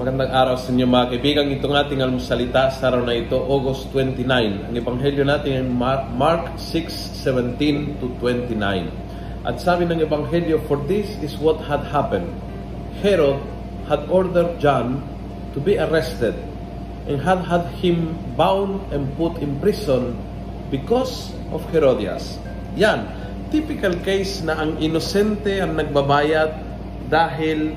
Magandang 0.00 0.32
araw 0.32 0.56
sa 0.56 0.72
inyo 0.72 0.88
mga 0.88 1.12
kaibigan. 1.12 1.52
Itong 1.52 1.76
ating 1.76 2.00
almusalita 2.00 2.72
sa 2.72 2.88
araw 2.88 3.04
na 3.04 3.20
ito, 3.20 3.36
August 3.36 3.92
29. 3.92 4.72
Ang 4.72 4.72
ebanghelyo 4.72 5.28
natin 5.28 5.60
ay 5.60 5.66
Mark 6.16 6.56
6:17 6.56 8.00
to 8.00 8.08
29. 8.16 8.88
At 9.44 9.60
sabi 9.60 9.84
ng 9.84 10.00
ebanghelyo, 10.00 10.64
For 10.64 10.80
this 10.88 11.04
is 11.20 11.36
what 11.36 11.60
had 11.68 11.84
happened. 11.92 12.32
Herod 13.04 13.44
had 13.92 14.08
ordered 14.08 14.56
John 14.56 15.04
to 15.52 15.60
be 15.60 15.76
arrested 15.76 16.32
and 17.04 17.20
had 17.20 17.44
had 17.44 17.68
him 17.84 18.16
bound 18.40 18.80
and 18.96 19.04
put 19.20 19.36
in 19.44 19.60
prison 19.60 20.16
because 20.72 21.36
of 21.52 21.60
Herodias. 21.76 22.40
Yan, 22.72 23.04
typical 23.52 23.92
case 24.00 24.40
na 24.40 24.64
ang 24.64 24.80
inosente 24.80 25.60
ang 25.60 25.76
nagbabayad 25.76 26.56
dahil 27.12 27.76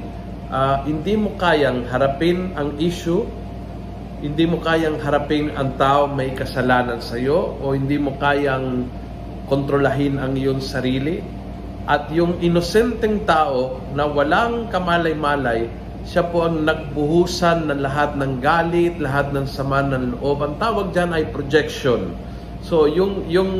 uh, 0.53 0.85
hindi 0.85 1.17
mo 1.17 1.33
kayang 1.41 1.89
harapin 1.89 2.53
ang 2.53 2.77
issue, 2.77 3.25
hindi 4.21 4.45
mo 4.45 4.61
kayang 4.61 5.01
harapin 5.01 5.49
ang 5.57 5.73
tao 5.75 6.05
may 6.05 6.31
kasalanan 6.37 7.01
sa 7.01 7.17
iyo 7.17 7.57
o 7.57 7.73
hindi 7.73 7.97
mo 7.97 8.15
kayang 8.21 8.85
kontrolahin 9.49 10.21
ang 10.21 10.37
iyong 10.37 10.61
sarili 10.61 11.19
at 11.83 12.07
yung 12.15 12.39
inosenteng 12.39 13.27
tao 13.27 13.81
na 13.91 14.07
walang 14.07 14.71
kamalay-malay 14.71 15.67
siya 16.03 16.27
po 16.27 16.43
ang 16.43 16.67
nagbuhusan 16.67 17.71
ng 17.71 17.79
lahat 17.79 18.19
ng 18.19 18.43
galit, 18.43 18.99
lahat 18.99 19.31
ng 19.31 19.47
sama 19.47 19.79
ng 19.87 20.19
loob. 20.19 20.43
Ang 20.43 20.59
tawag 20.59 20.91
diyan 20.91 21.15
ay 21.15 21.31
projection. 21.31 22.11
So 22.59 22.91
yung 22.91 23.23
yung 23.31 23.51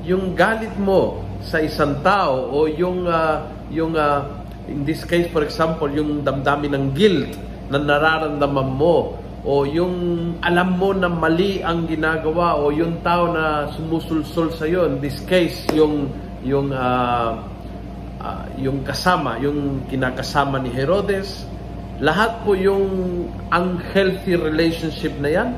yung 0.00 0.32
galit 0.32 0.72
mo 0.80 1.20
sa 1.44 1.60
isang 1.60 2.00
tao 2.00 2.48
o 2.48 2.64
yung 2.64 3.04
uh, 3.04 3.44
yung 3.68 3.92
uh, 4.00 4.43
in 4.68 4.84
this 4.84 5.04
case, 5.04 5.28
for 5.30 5.44
example, 5.44 5.88
yung 5.90 6.24
damdamin 6.24 6.72
ng 6.76 6.86
guilt 6.96 7.32
na 7.68 7.80
nararamdaman 7.80 8.68
mo 8.76 9.18
o 9.44 9.68
yung 9.68 9.94
alam 10.40 10.80
mo 10.80 10.96
na 10.96 11.08
mali 11.08 11.60
ang 11.60 11.84
ginagawa 11.84 12.56
o 12.56 12.72
yung 12.72 13.04
tao 13.04 13.28
na 13.28 13.68
sumusulsol 13.76 14.56
sa 14.56 14.64
iyo 14.64 14.88
in 14.88 15.04
this 15.04 15.20
case 15.28 15.68
yung 15.76 16.08
yung 16.40 16.72
uh, 16.72 17.44
uh, 18.24 18.44
yung 18.56 18.80
kasama 18.88 19.36
yung 19.44 19.84
kinakasama 19.84 20.64
ni 20.64 20.72
Herodes 20.72 21.44
lahat 22.00 22.40
po 22.40 22.56
yung 22.56 22.88
unhealthy 23.52 24.34
relationship 24.34 25.12
na 25.20 25.28
yan 25.28 25.48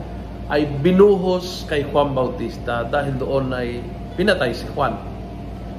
ay 0.53 0.69
binuhos 0.83 1.65
kay 1.67 1.87
Juan 1.91 2.15
Bautista 2.15 2.87
dahil 2.87 3.19
doon 3.19 3.51
ay 3.51 3.83
pinatay 4.15 4.55
si 4.55 4.67
Juan. 4.75 4.95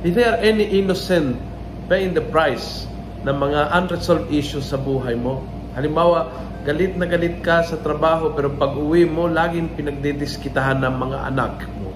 If 0.03 0.17
there 0.17 0.33
are 0.33 0.41
any 0.41 0.81
innocent 0.81 1.39
paying 1.87 2.11
the 2.17 2.25
price 2.25 2.89
ng 3.25 3.37
mga 3.37 3.73
unresolved 3.73 4.29
issues 4.29 4.69
sa 4.69 4.77
buhay 4.77 5.17
mo. 5.17 5.41
Halimbawa, 5.73 6.29
galit 6.65 6.97
na 6.97 7.05
galit 7.05 7.39
ka 7.45 7.63
sa 7.63 7.79
trabaho 7.79 8.33
pero 8.33 8.51
pag 8.53 8.75
uwi 8.75 9.07
mo, 9.07 9.29
laging 9.29 9.73
pinagdidiskitahan 9.77 10.81
ng 10.83 10.95
mga 10.97 11.17
anak 11.33 11.65
mo. 11.77 11.93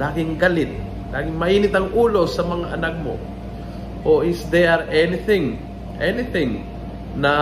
Laging 0.00 0.38
galit. 0.38 0.72
Laging 1.14 1.36
mainit 1.38 1.72
ang 1.74 1.90
ulo 1.94 2.26
sa 2.26 2.42
mga 2.42 2.74
anak 2.74 2.94
mo. 3.02 3.14
O 4.04 4.20
is 4.20 4.42
there 4.50 4.84
anything, 4.90 5.58
anything 5.98 6.66
na 7.14 7.32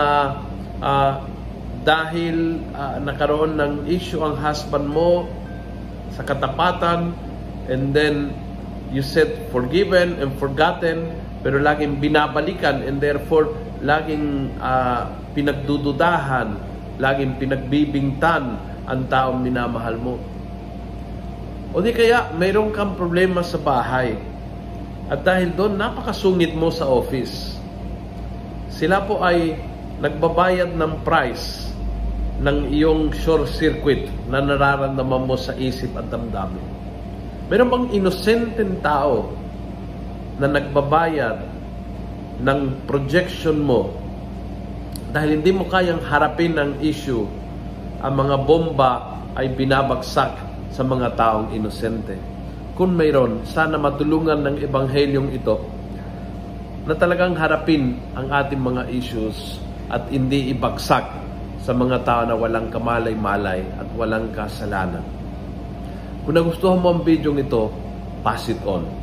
uh, 0.79 1.25
dahil 1.83 2.63
uh, 2.71 2.97
nakaroon 3.03 3.59
ng 3.59 3.73
issue 3.91 4.23
ang 4.23 4.39
husband 4.39 4.87
mo 4.87 5.27
sa 6.15 6.23
katapatan 6.23 7.11
and 7.67 7.91
then 7.91 8.31
you 8.93 9.03
said 9.03 9.27
forgiven 9.51 10.15
and 10.21 10.31
forgotten 10.39 11.11
pero 11.43 11.59
laging 11.59 11.99
binabalikan 11.99 12.81
and 12.87 13.03
therefore 13.03 13.51
laging 13.83 14.47
uh, 14.63 15.11
pinagdududahan, 15.35 16.55
laging 16.97 17.35
pinagbibingtan 17.35 18.55
ang 18.87 19.01
taong 19.11 19.43
minamahal 19.43 19.99
mo. 19.99 20.15
O 21.75 21.83
di 21.83 21.91
kaya 21.91 22.31
mayroon 22.39 22.71
kang 22.71 22.95
problema 22.95 23.43
sa 23.43 23.59
bahay 23.59 24.15
at 25.11 25.19
dahil 25.19 25.51
doon 25.51 25.75
napakasungit 25.75 26.55
mo 26.55 26.71
sa 26.71 26.87
office. 26.87 27.59
Sila 28.71 29.03
po 29.03 29.19
ay 29.19 29.59
nagbabayad 29.99 30.73
ng 30.79 31.03
price 31.03 31.69
ng 32.39 32.71
iyong 32.71 33.11
short 33.13 33.51
circuit 33.51 34.07
na 34.31 34.39
nararamdaman 34.39 35.27
mo 35.27 35.35
sa 35.35 35.53
isip 35.59 35.91
at 35.99 36.07
damdamin. 36.07 36.63
Meron 37.51 37.69
bang 37.69 37.85
inosenteng 37.99 38.79
tao 38.79 39.42
na 40.37 40.47
nagbabayad 40.49 41.37
ng 42.41 42.59
projection 42.89 43.61
mo 43.61 43.93
dahil 45.13 45.37
hindi 45.37 45.53
mo 45.53 45.69
kayang 45.69 46.01
harapin 46.09 46.57
ang 46.57 46.81
issue, 46.81 47.29
ang 48.01 48.13
mga 48.17 48.35
bomba 48.49 49.21
ay 49.37 49.53
binabagsak 49.53 50.33
sa 50.73 50.81
mga 50.81 51.13
taong 51.13 51.53
inosente. 51.53 52.17
Kung 52.73 52.97
mayroon, 52.97 53.45
sana 53.45 53.77
matulungan 53.77 54.41
ng 54.41 54.55
ebanghelyong 54.65 55.29
ito 55.29 55.61
na 56.89 56.97
talagang 56.97 57.37
harapin 57.37 58.01
ang 58.17 58.33
ating 58.33 58.57
mga 58.57 58.89
issues 58.89 59.61
at 59.93 60.09
hindi 60.09 60.49
ibagsak 60.49 61.05
sa 61.61 61.71
mga 61.71 62.01
tao 62.01 62.21
na 62.25 62.33
walang 62.33 62.73
kamalay-malay 62.73 63.61
at 63.77 63.87
walang 63.93 64.33
kasalanan. 64.33 65.05
Kung 66.25 66.33
nagustuhan 66.33 66.81
mo 66.81 66.97
ang 66.97 67.05
video 67.05 67.31
ito, 67.37 67.69
pass 68.25 68.49
it 68.49 68.59
on. 68.65 69.02